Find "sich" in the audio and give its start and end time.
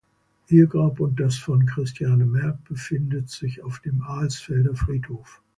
3.29-3.61